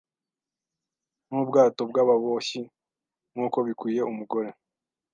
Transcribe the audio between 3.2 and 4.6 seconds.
nk'uko bikwiye umugore